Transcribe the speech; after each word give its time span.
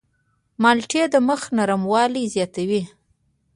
مالټې 0.61 1.01
د 1.13 1.15
مخ 1.27 1.41
نرموالی 1.57 2.23
زیاتوي. 2.35 2.81